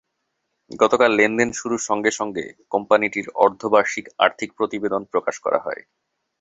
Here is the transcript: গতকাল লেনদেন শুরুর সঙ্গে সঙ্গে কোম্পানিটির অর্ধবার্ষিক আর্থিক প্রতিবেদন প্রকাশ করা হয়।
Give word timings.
গতকাল 0.71 1.11
লেনদেন 1.15 1.49
শুরুর 1.51 1.81
সঙ্গে 1.89 2.11
সঙ্গে 2.11 2.43
কোম্পানিটির 2.71 3.27
অর্ধবার্ষিক 3.43 4.05
আর্থিক 4.19 4.49
প্রতিবেদন 4.57 5.01
প্রকাশ 5.11 5.35
করা 5.45 5.59
হয়। 5.59 5.81